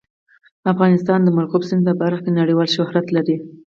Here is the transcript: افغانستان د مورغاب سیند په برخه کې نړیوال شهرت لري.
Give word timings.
افغانستان 0.73 1.19
د 1.23 1.27
مورغاب 1.35 1.63
سیند 1.69 1.83
په 1.87 1.93
برخه 2.01 2.21
کې 2.25 2.31
نړیوال 2.39 2.67
شهرت 2.75 3.07
لري. 3.15 3.35